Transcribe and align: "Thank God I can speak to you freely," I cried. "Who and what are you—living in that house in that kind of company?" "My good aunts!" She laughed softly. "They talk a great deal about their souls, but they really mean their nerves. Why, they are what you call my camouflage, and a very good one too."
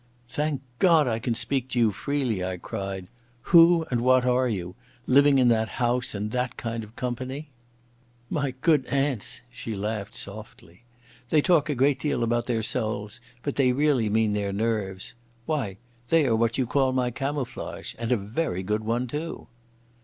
"Thank 0.29 0.61
God 0.79 1.07
I 1.07 1.19
can 1.19 1.35
speak 1.35 1.67
to 1.67 1.79
you 1.79 1.91
freely," 1.91 2.43
I 2.43 2.57
cried. 2.57 3.05
"Who 3.53 3.85
and 3.91 4.01
what 4.01 4.25
are 4.25 4.49
you—living 4.49 5.37
in 5.37 5.47
that 5.49 5.69
house 5.77 6.15
in 6.15 6.29
that 6.29 6.57
kind 6.57 6.83
of 6.83 6.95
company?" 6.95 7.51
"My 8.27 8.55
good 8.61 8.83
aunts!" 8.87 9.41
She 9.51 9.75
laughed 9.75 10.15
softly. 10.15 10.85
"They 11.29 11.39
talk 11.43 11.69
a 11.69 11.75
great 11.75 11.99
deal 11.99 12.23
about 12.23 12.47
their 12.47 12.63
souls, 12.63 13.21
but 13.43 13.57
they 13.57 13.73
really 13.73 14.09
mean 14.09 14.33
their 14.33 14.51
nerves. 14.51 15.13
Why, 15.45 15.77
they 16.09 16.25
are 16.25 16.35
what 16.35 16.57
you 16.57 16.65
call 16.65 16.93
my 16.93 17.11
camouflage, 17.11 17.93
and 17.99 18.11
a 18.11 18.17
very 18.17 18.63
good 18.63 18.83
one 18.83 19.05
too." 19.05 19.45